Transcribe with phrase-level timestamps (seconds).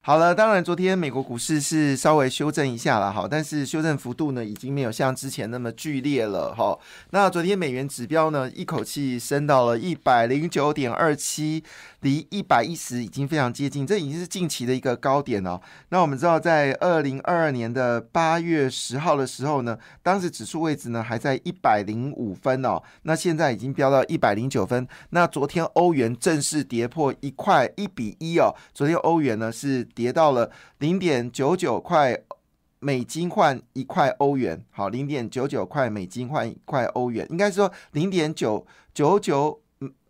[0.00, 6.78] 好了，当然昨天美国股市是稍微修正一下了哈，但是修正幅度呢已经没有像之前那么剧烈了哈。
[7.10, 11.62] 那昨天美元指标呢一口气升到了一百零九点二七，
[12.00, 15.60] 离一百一十已经非常接近，这已经是近期的一个高点了。
[15.90, 24.88] 那我们知道在二零二二年的八月十号的时候呢，当时指数位置呢还在一百零五分哦，那现在已经飙到一百零九分。
[25.10, 29.86] 那昨天欧元正式跌破一块一比一哦，昨天欧元呢是。
[29.94, 32.18] 跌到了零点九九块
[32.80, 39.60] 美金换一块欧元，好，零点九九块美金换一块欧元，应该说零点九九九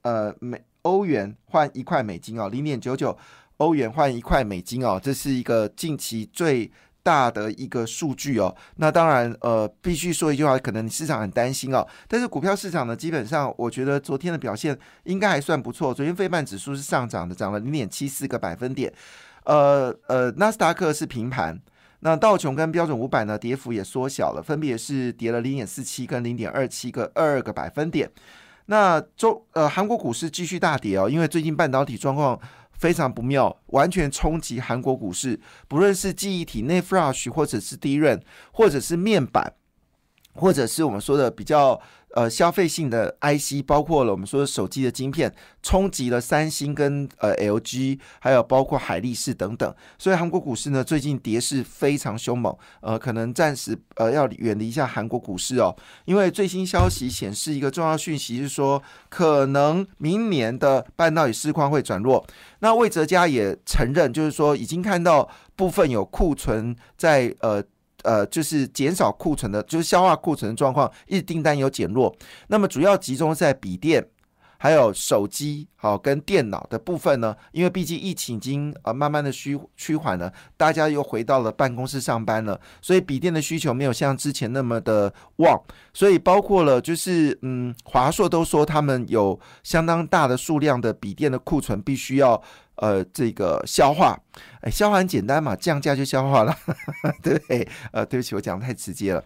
[0.03, 3.17] 呃美欧元换一块美金哦，零点九九
[3.57, 6.71] 欧元换一块美金哦，这是一个近期最
[7.03, 8.55] 大的一个数据哦。
[8.77, 15.95] 那当然呃，必须说一句话，可能市场很担心哦，但是股票市场呢，基本上我觉得昨天的表现应该还算不错。
[15.95, 18.93] 昨天费半指数是上涨的，涨了零点七四个百分点。
[19.49, 21.59] 呃呃，纳斯达克是平盘，
[22.01, 28.11] 那道琼跟标准五百呢，跌幅也缩小了，分别是跌了零点四七跟零点二七个二个百分点。
[28.67, 32.39] 那周呃韩国股市继续大跌哦，因为最近半导体状况
[32.73, 39.55] 非常不妙，完全冲击韩国股市，不论是记忆体内 flash 或者是低润，或者是面板，
[40.39, 41.81] 或者是我们说的比较。
[42.15, 49.75] 呃，消费性的 IC 包括了我们说手机的晶片，冲击了三星跟呃 LG，还有包括海力士等等。
[49.99, 52.57] 所以韩国股市呢，最近跌势非常凶猛。
[52.81, 62.27] 呃，可能暂时呃要远离一下韩国股市哦，因为最新消息显示一个重要讯息是说，可能明年的半导体市况会转弱。
[62.61, 67.63] 那魏哲嘉也承认，就是说已经看到部分有库存在呃。
[68.05, 72.15] 呃，就是减少库存的，就是消化库存的状况，一订单有减弱。
[72.49, 74.07] 那么主要集中在笔电、
[74.59, 77.35] 还有手机、好跟电脑的部分呢？
[77.53, 85.59] 因为毕竟疫情已经呃慢慢的趋趋缓了，大家又回到了办公室上班了，所以笔电的需求没有像之前那么的旺。
[85.95, 92.43] 所以包括了就是嗯，华硕都说他们有相当大的数量的笔电的库存，必须要。
[92.81, 94.17] 呃，这个消化，
[94.61, 96.57] 哎，消化很简单嘛，降价就消化了，
[97.21, 97.69] 对 不对？
[97.91, 99.25] 呃，对不起，我讲的太直接了。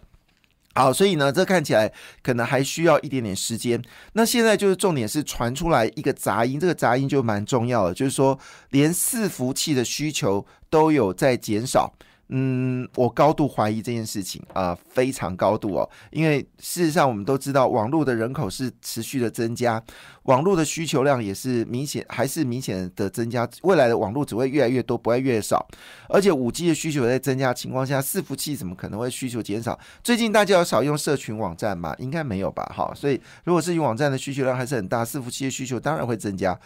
[0.75, 1.91] 好，所以呢，这看起来
[2.21, 3.81] 可能还需要一点点时间。
[4.13, 8.37] 那现在就是重点是传出来一个杂音，这个杂音就蛮重要的，就是说
[8.71, 11.93] 连伺服器的需求都有在减少。
[12.35, 19.81] 嗯，我高度怀疑这件事情啊，非常高度哦，因为事实上我们都知道，网络的人口是持续的增加，
[20.23, 25.63] 网络的需求量也是明显还是明显的增加，未来的网络只会越来越多，不会越少，
[26.09, 29.79] 而且五 G 的需求在增加情况下，伺服器怎么可能会需求减少？
[30.03, 31.95] 最近大家有少用社群网站吗？
[31.99, 32.67] 应该没有吧？
[32.73, 36.59] 好，所以如果是用网站的需求量还是很大，伺服器的需求当然会增加。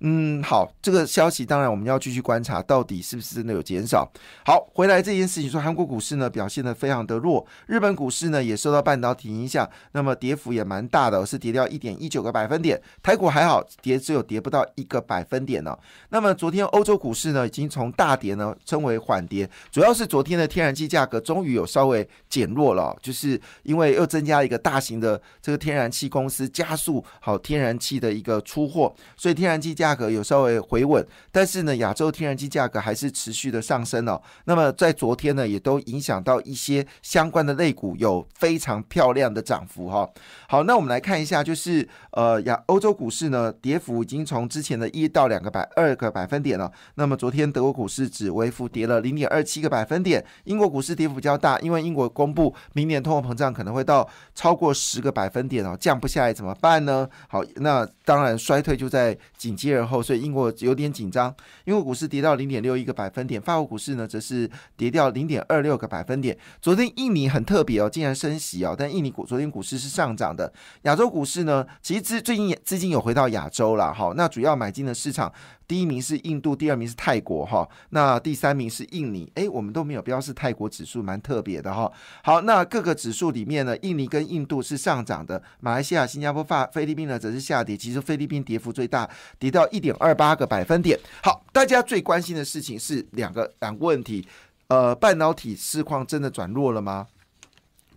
[0.00, 4.06] 嗯，好，这个消息当然我们要继续观察，到底是不是真的有减少。
[4.44, 12.78] 好，回来这这件事情说，韩国股市呢表现的非常的弱，日本股市呢也受到半导体影响，那么跌幅也蛮大的，是跌掉一点一九个百分点。
[13.02, 15.74] 台股还好，跌只有跌不到一个百分点呢。
[16.10, 29.94] 那么昨天欧洲股市呢已经从大跌呢称为缓跌，主要是昨天的天然气价格终于有稍微减弱了，就是因为又增加一个大型的这个天然气公司加速好天然气的一个出货，所以天然气价。
[29.94, 34.20] 格有稍微回稳，但是呢，亚洲天然气价格还是持续的上升哦。
[34.46, 40.08] 那么在昨天呢，也都影响到一些相关的类股有非常漂亮的涨幅哈。
[40.48, 46.72] 好，那我们来看一下，就是呃亚欧洲股市呢，跌幅已经从之前的一到两个百二个百分点了。
[46.94, 57.06] 那么昨天德国股市只微幅跌了零点二七个百分点，英国股市跌幅较大，因为英国公布明年通货膨胀可能会到超过十个百分点哦，降不下来怎么办呢？
[57.28, 59.74] 好，那当然衰退就在紧接。
[59.74, 61.34] 然后，所以英国有点紧张，
[61.66, 64.48] 英国股市跌到零点六一个百分点，法国股市呢则是
[64.84, 66.36] 跌掉零点二六个百分点。
[66.60, 70.52] 昨天印尼很特别哦，竟然升息哦，但印尼股昨天股市是上涨的。
[70.82, 75.32] 亚洲股市呢，其实最近资金有回到亚洲了，哈，那主要买进的市场。
[75.66, 81.90] 第一名是印度，第二名是泰国，哈，那第三名是印尼，诶，我们都没有标示泰国指数，蛮特别的哈。
[82.22, 89.08] 好，那各个指数里面呢，印尼跟印度是上涨的，马来西亚、新加坡、法菲律宾呢则是下跌，其实菲律宾跌幅最大，
[89.38, 91.00] 跌到一点二八个百分点。
[91.22, 94.28] 好，大家最关心的事情是两个两个问题，
[94.68, 97.06] 呃，半导体市况真的转弱了吗？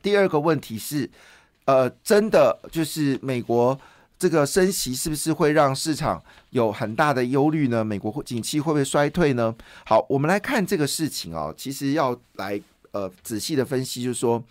[0.02, 1.10] 第二个问题是，
[1.66, 3.80] 呃，真的就是美国。
[4.19, 6.19] 这个升息是不是会让市场
[6.50, 7.86] 有很大的忧虑呢？
[7.86, 9.54] 美国景气会不会衰退呢？
[9.86, 12.60] 好，我们来看这个事情哦，其实要来
[12.94, 14.44] 呃仔细的分析，就是说，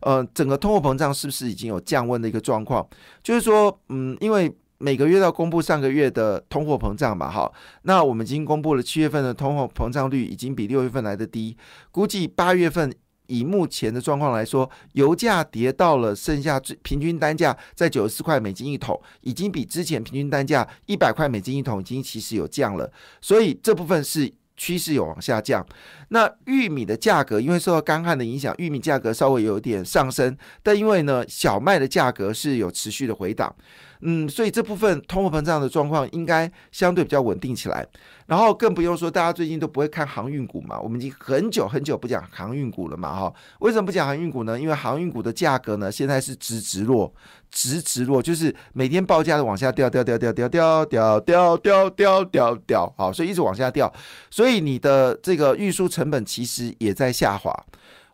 [0.00, 2.86] 呃，整个通货膨胀是不是已经有降温的一个状况？
[3.22, 7.50] 就是说，嗯，因为每个月要公布上个月的通货膨胀嘛，哈，
[7.84, 11.56] 那我们已经公布了七月份的通货膨胀率已经比六月份来的低，
[11.90, 12.92] 估计八月份。
[13.28, 22.92] 以目前的状况来说，油价跌到了剩下最平均单价在九十四块美金一桶，已经比之前平均单价一百块美金一桶已经其实有降了，
[23.22, 25.66] 所以这部分是趋势有往下降。
[26.10, 33.56] 那玉米的价格因为受到干旱的影响，玉米价格稍微有点上升，但因为呢小麦的价格是有持续的回档。
[34.00, 37.86] 嗯，所以这部分通货膨胀的状况应该相对比较稳定起来，
[38.26, 44.60] 然后更不用说大家最近都不会看航运股嘛，我们已经很久很久不讲航运股了嘛，哈，为什么不讲航运股呢？
[44.60, 47.12] 因为航运股的价格呢现在是直直落，
[47.50, 53.92] 直直落，就是每天报价的往下掉，掉掉掉掉掉掉掉掉掉掉掉，好，所以一直往下掉，
[54.30, 57.54] 所以你的这个运输成本其实也在下滑。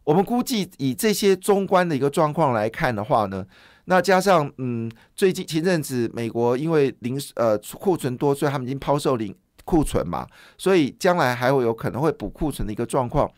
[0.05, 3.45] 我们估计以这些中观的一个状况来看的话呢。
[3.87, 9.35] 那加上，嗯，最近前阵子美国因为零呃库存多，所以他们已经抛售零
[9.65, 10.27] 库存嘛，
[10.59, 13.31] 所以将来还会有可能会补库存的一个状况。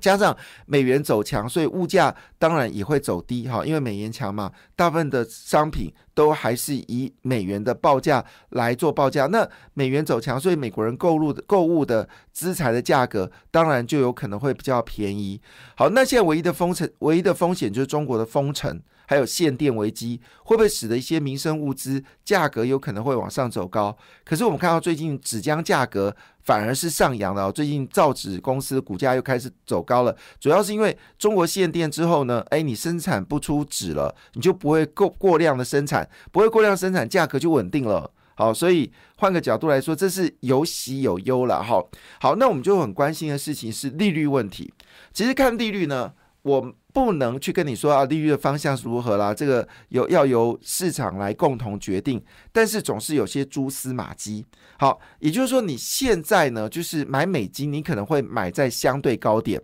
[0.00, 9.26] 加上美元走强，所以物价当然也会走低哈，因为美元强嘛，大部分的商品都还是以美元的报价来做报价。
[9.26, 15.38] 那美元走强，所以美国人购入的购物的资产的价格，当然就有可能会比较便宜。
[15.76, 18.80] 好，那现在唯一的封城，唯一的风险就是中国的封城。
[19.06, 23.96] 还有限电危机，会不会使得一些民生物资价格有可能会往上走高？
[24.24, 27.52] 可是我们看到最近纸浆价格反而是上扬的哦。
[27.52, 38.10] 最近造纸公司的股价又开始走高了，主要是因为中国限电之后呢，哎，你生产不出纸了，你就不会过过量的生产，不会过量生产，价格就稳定了。
[38.34, 41.84] 好，所以换个角度来说，这是有喜有忧了哈。
[42.18, 44.72] 好，那我们就很关心的事情是利率问题。
[45.12, 46.10] 其实看利率呢，
[46.42, 46.74] 我。
[46.94, 49.32] 不能去跟你说啊，利率的方向是如何啦？
[49.32, 52.22] 这个有要由市场来共同决定，
[52.52, 54.44] 但是总是有些蛛丝马迹。
[54.78, 59.62] 好，也就是说，你现在呢，就是买美金，你可能会买在相对高点。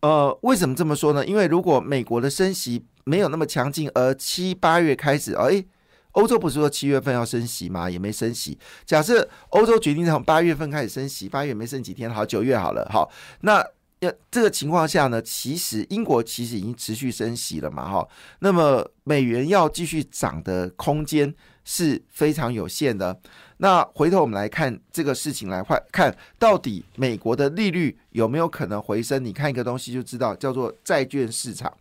[0.00, 1.24] 呃，为什么这么说呢？
[1.24, 5.64] 因为如果美国的升息没有那么强劲，而七八月开始，哎，
[6.14, 7.88] 欧洲不是说七月份要升息吗？
[7.88, 8.58] 也没升息。
[8.84, 13.08] 假设欧洲决定从八月份开始升息，八月没升几天，好，九月好了，好，
[13.42, 13.64] 那。
[14.02, 18.08] 要这个情况下呢，其实英国其实已经持续升息了嘛，哈，
[18.40, 21.32] 那么美元要继续涨的空间
[21.64, 23.16] 是非常有限的。
[23.58, 29.24] 那回头我们来看这个事情，来看看到底美国的利率有没有可能回升？
[29.24, 31.72] 你看一个东西就知道，叫做债券市场。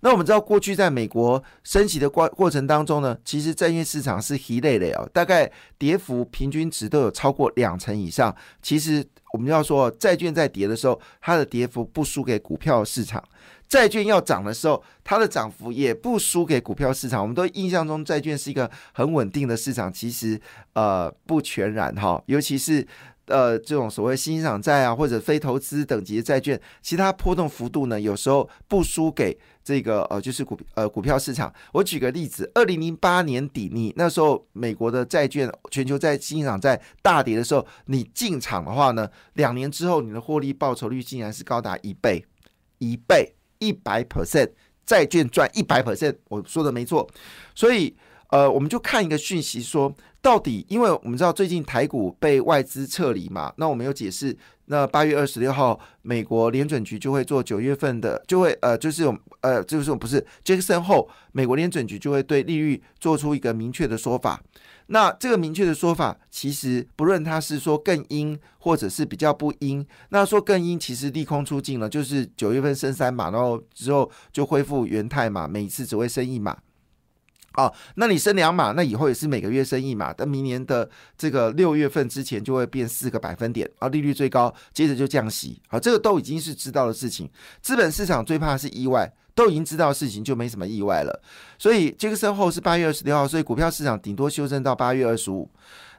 [0.00, 8.34] 那我们知道，过去在美国升息的过过程当中呢，其实债券市场是一类的哦，大概跌幅平均值都有超过两成以上。
[8.62, 9.04] 其实
[9.36, 13.22] 我们要说，债券在跌的时候，它的跌幅不输给股票市场。
[13.68, 17.20] 债券要涨的时候，它的涨幅也不输给股票市场。
[17.20, 20.40] 我们都印象中债券是一个很稳定的市场，其实
[20.72, 22.86] 呃不全然哈，尤其是
[23.26, 29.36] 呃这种所谓新兴债啊或者非投资等级的债券，其他波动幅度呢有时候不输给
[29.66, 31.52] 这个呃就是股呃股票市场。
[31.72, 42.24] 我举个例子，二零零八年底，你那时候美国的债券全球在新兴债大跌的时候，你进场的话呢，两年之后你的获利报酬率竟然是高达一倍，
[42.78, 43.32] 一倍。
[43.58, 44.50] 一百 percent
[44.84, 47.08] 债券赚一百 percent，我说的没错，
[47.54, 47.96] 所以
[48.28, 54.36] 呃，我们就看一个讯息说，到底，因为我们知道最近台股被外资撤离嘛，那我们有解释。
[54.66, 59.04] 那八月二十六号，美国联准局就会做九月份的，就会呃，就是
[59.40, 64.42] 呃，就是不是杰克森后，美国联准局就会对利率做出一个明确的说法。
[64.88, 76.56] 那这个明确的说法，其实不论他是说更阴，或者是比较不阴，那说更阴，其实利空出尽了，就是九月份升三码，然后之后就恢复原态嘛，每一次只会升一码。
[77.56, 87.28] 哦，那你升两码，那以后也是每个月升一码，但明年的这个六月份之前就会变四个百分点，啊，利率最高，接着就降息，好，这个都已经是知道的事情。
[87.60, 89.12] 资本市场最怕是意外。
[89.36, 91.22] 都已经知道事情，就没什么意外了。
[91.58, 95.46] 所以杰克森后是八月二十六号，所以股票市场顶多修正到八月二十五。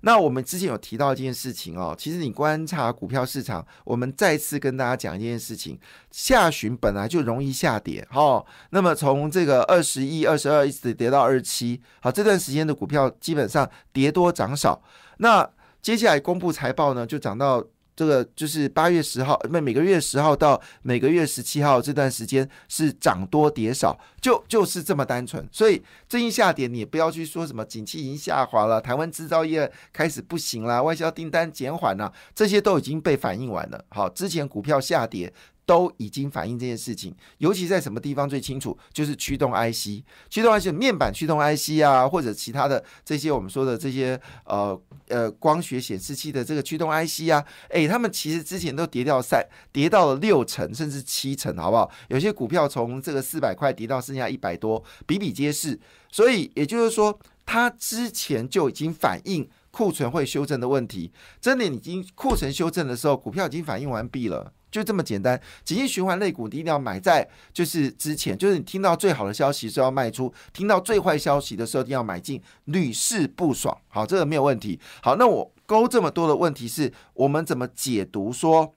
[0.01, 5.79] 那我们之前有提到一件事情哦，其实你观察股票市场，我们再次跟大家讲一件事情：
[6.11, 8.45] 下旬本来就容易下跌，哈。
[8.69, 14.81] 那么从这个二十一、二十二一直跌到二十七，好，这段时间的股票基本上跌多涨少。
[15.17, 15.49] 那
[15.81, 17.63] 接下来公布财报呢，就涨到。
[17.97, 25.43] 这个就是八月十号，每每个月十号到每个月十七号这段时间是涨多跌少，就就是这么单纯。
[25.51, 33.83] 所以最近下跌，你也不要去说什么景气已经下滑了，台湾制造业开始不行了，外销订单减缓了，这些都已经被反映完了。
[33.89, 35.33] 好，之前股票下跌。
[35.67, 51.91] 都已经反映这件事情，尤其在什么地方最清楚，就是驱动 IC，驱动 IC 面板驱动 IC 啊，或者其他的这些我们说的这些呃呃光学显示器的这个驱动 IC 啊，诶，他们其实之前都跌掉三，跌到了六成甚至七成，好不好？
[52.07, 55.77] 有些股票从这个四百块跌到剩下一百多，比比皆是。
[56.09, 64.53] 所以也就是说，它之前就已经反映库存会修正的问题，真的已经库存修正的时候，股票已经反应完毕了。
[64.69, 73.75] 就这么简单，经济循环类股你一定要买在就是之前，就是你听到最好的消息是要卖出，听到最坏消息的时候一定要买进，屡试不爽。
[73.88, 74.77] 好，这个没有问题。
[75.01, 78.74] 好，那我勾这么多的问题是我们怎么解读说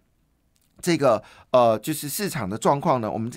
[0.80, 3.11] 这个呃就是市场的状况呢？
[3.11, 3.30] 我们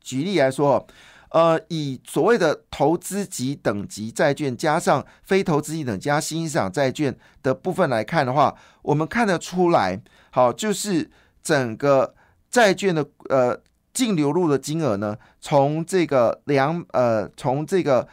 [0.00, 0.84] 举例来说，
[1.30, 11.08] 呃，以所谓的投资级等级债券加上非投资级等加新兴市场债券的部分来看的话，我们看得出来，好就是。
[11.42, 12.14] 整个
[12.50, 13.60] 债券的呃
[13.92, 18.08] 净流入的金额呢，从这个两呃从这个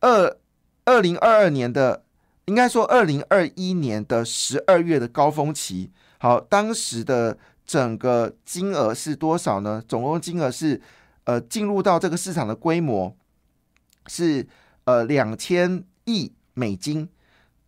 [0.00, 0.36] 二
[0.84, 2.04] 二零二二年的
[2.46, 9.82] 应该说二零二一年的十二月的高峰期，好，当时的整个金额是多少呢？
[9.88, 10.80] 总共金额是
[11.24, 13.16] 呃进入到这个市场的规模
[14.08, 14.46] 是
[14.84, 17.08] 呃两千亿美金，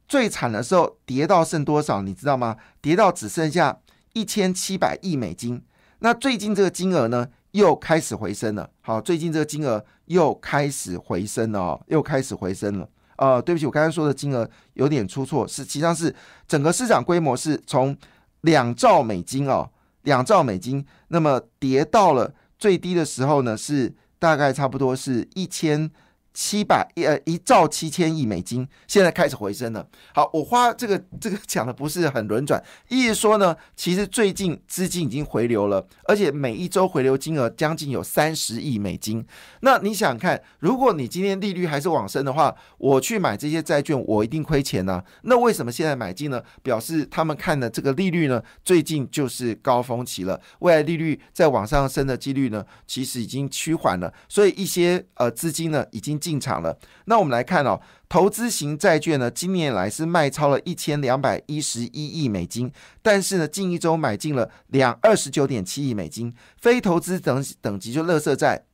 [0.06, 2.02] 最惨的时候跌到剩多少？
[2.02, 2.56] 你知道吗？
[2.82, 3.78] 跌到只剩下。
[4.16, 5.62] 一千七百亿美金，
[5.98, 8.70] 那最近这个金额呢又开始回升了。
[8.80, 12.88] 好，最近这个金额又开始回升了哦，又开始回升了。
[13.16, 16.14] 呃，对不起，我刚才说的金额有点出错，是实际上是
[16.48, 17.94] 整个市场规模是从
[18.40, 19.68] 两兆美金哦，
[20.04, 25.90] 两兆美金，那么跌到了最低的时候呢，是大概差不多是一千。
[26.36, 29.88] 七百一呃一兆七千亿美金，现在开始回升了。
[30.14, 39.24] 好，我花这个这个讲的不是很轮转，意思说呢，其实最近资金已经回流了，而且每一周回流金额将近有三十亿美金。
[39.60, 45.02] 那你想看，如果你今天利率还是往升的话，我去买这些债券，我一定亏钱呢。
[45.22, 46.42] 那为什么现在买进呢？
[46.62, 54.12] 表示他们看的这个利率呢，最近就是高峰期了，未来利率再往上升的几率呢，其实已经趋缓了。
[54.28, 56.20] 所以一些呃资金呢，已经。
[56.26, 68.64] 进场了，那我们来看哦，投资型债券呢，今年来是卖超了一千两百一十一亿美金，但是呢，近一周买进了两二十九点七亿美金，非投资等等级就乐色债。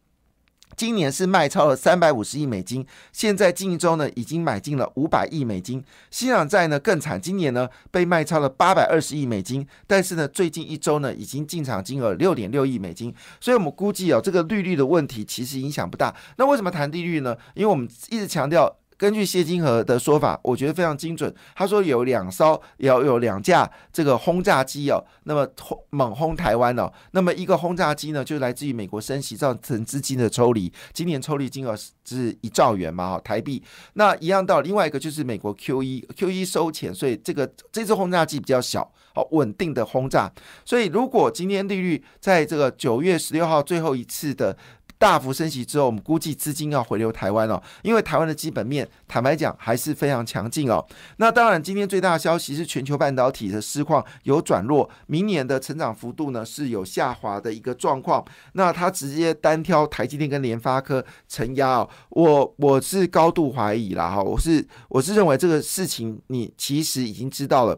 [0.77, 5.83] 今年是卖超了三百五十亿美金，现在近一周呢已经买进了五百亿美金。
[6.11, 13.15] 新港债呢更惨，今年呢被卖超了八百二十亿美金，但是呢最近一周呢已经进场金额六点六亿美金。
[13.41, 16.15] 所以我们估计哦，这个利率的问题其实影响不大。
[16.37, 17.37] 那为什么谈利率呢？
[17.55, 18.77] 因为我们一直强调。
[18.97, 21.35] 根据谢金河的说法，我觉得非常精准。
[21.55, 33.63] 他说有两艘，要有两架这个轰炸机哦，那么轰猛轰台湾哦，那么一个轰炸机呢，就来自于美国升息造成资金的抽离，今年抽离金额是一兆元嘛，哈，台币。
[33.95, 40.33] 那一样到另外一个就是美国 Q E Q E 收钱，所以这个这次轰炸机比较小，好稳定的轰炸。
[40.65, 44.57] 所以如果今天利率在这个九月十六号最后一次的。
[45.03, 50.87] 大幅升息之后，我们估计资金要回流台湾哦，因为台湾的基本面坦白讲还是非常强劲哦。
[51.17, 58.25] 那当然，今天最大的消息是全球半导体的市况有转弱，明年的成长幅度呢是有下滑的一个状况。
[58.53, 67.77] 那他直接单挑台积电跟联发科承压哦，我我是高度怀疑啦哈，我是我是认为这个事情你其实已经知道了。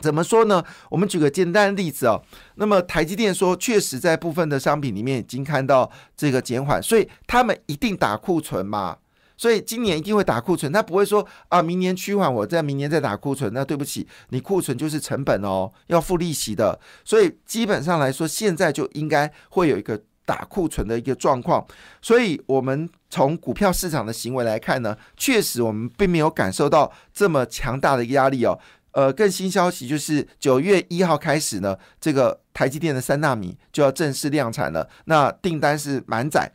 [0.00, 0.62] 怎么说呢？
[0.90, 2.20] 我们举个简单的例子哦。
[2.56, 8.96] 那么台积电说，确实在部分的商品里面已经看到这个减缓，所以他们一定打库存嘛。
[9.36, 13.52] 所以今年一定会打库存，他不会说啊，明年趋缓，我在明年再打库存。
[13.52, 16.78] 那对不起，你库存就是成本哦，要付利息的。
[17.04, 21.66] 所以基本上来说，现在就应该会有一个打库存的一个状况。
[22.00, 28.56] 所以我们从股票市场的行为来看呢，确实我们并没有感受到这么强大的一个压力哦。
[28.94, 34.88] 呃，更新消息就是九月一号开始呢，这个台积电的三纳米就要正式量产了。
[35.06, 36.52] 那订单是满载，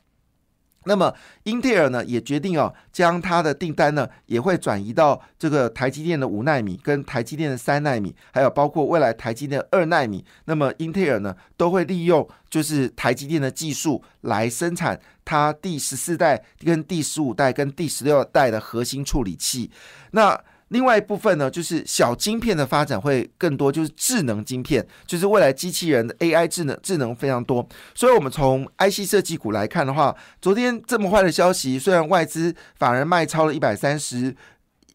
[0.86, 10.24] 那么英特尔呢也决定哦，将它的订单呢也会转移到这个台积电的五纳米、跟台积电的三纳米，还有包括未来台积电的二纳米。
[10.46, 19.70] 那么英特尔呢都会利用就是台积电的技术来生产它第十四代、跟第十五代、跟第十六代的核心处理器。
[20.12, 27.68] 那另外一部分呢，就是小晶片的发展会更多，就是智能晶片，就是未来机器人的 AI 智能智能非常多。
[27.94, 34.36] 所以，我们从 IC 设计股来看的话，昨天这么坏的消息，虽然外资反而卖超了一百三十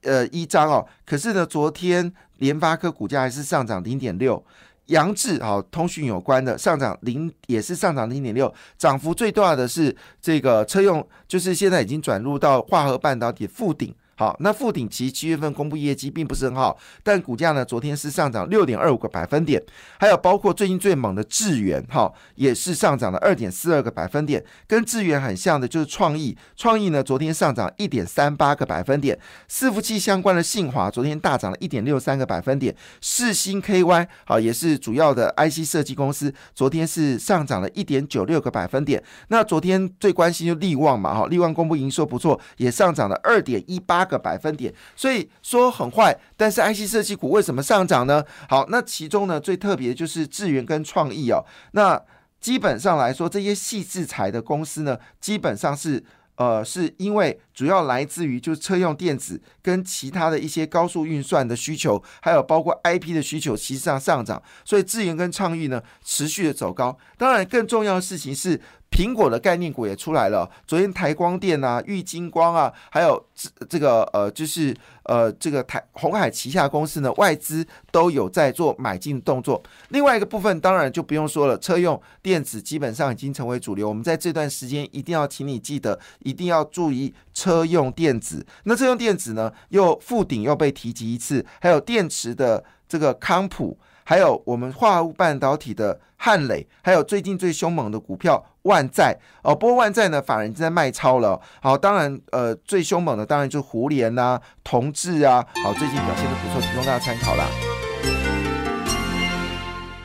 [0.03, 4.45] 呃一张哦，可是呢，昨天联发科股价还是上涨零点六。
[4.87, 13.95] 杨志好，通讯有关的上涨零也是上涨零点六，涨幅最大的是这个车用，就是现在已经转入到化合半导体富鼎。
[14.17, 19.61] 好，那富鼎其七月份公布业绩并不是很好，但股价呢昨天是上涨六点二五个百分点，
[19.99, 29.19] 还有包括最近最猛的智源，哈，也是上涨了二点四二个百分点，跟智源很像的就是创意，创意呢昨天上涨一点三八个百分点，
[29.51, 44.04] 伺服器相关的信华昨天大涨了一点六三个百分点，世新 KY 好也是主要的 IC 设计公司，昨天是上涨了一点九六个百分点，那昨天最关心就利旺嘛，哈，利旺公布营收不错，也上涨了二点一八。
[44.05, 48.25] 个百分点，所以说很坏，但是 IC 设计股为什么上涨呢？
[48.49, 52.01] 好，那其中呢最特别的就是智源跟创意哦，那
[52.41, 56.05] 基本上来说，这些细制裁的公司呢，基本上是
[56.37, 66.97] 呃是因为主要来自于就是车用电子跟其他的一些高速运算的需求，还有包括 IP 的需求，其实上上涨，所以智源跟创意呢持续的走高。
[67.17, 68.61] 当然，更重要的事情是。
[68.95, 74.73] 苹果的概念股也出来了，昨天台光电啊、玉金光啊，还有这这个呃，就是
[75.03, 79.61] 呃，这个台红海旗下公司呢，外资都有在做买进动作。
[79.89, 83.89] 另外一个部分当然就不用说了，车用电子基本上已经成为主流。
[83.89, 88.47] 我们在这段时间一定要请你记得，一定要注意车用电子。
[88.63, 93.77] 那车用电子呢，又复顶又被提及一次，还有电池的这个康普。
[94.05, 101.41] 还有我们化合物半导体的汉磊，还有最近最凶猛的股票万载哦，不过万载呢，法人正在卖超了。
[101.61, 107.47] 好，当然呃，最凶猛的当然就是胡联呐、同志啊，好，最近表现的不错，提供大家参考啦。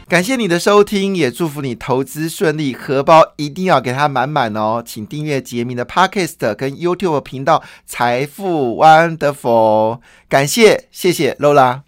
[0.07, 4.81] 感谢你的收听，也祝福你投资顺利，荷包一定要给它满满哦。
[4.83, 11.81] 请订阅杰明的 Podcast 跟 YouTube 频道财富 Wonderful，感谢，谢谢 Lola。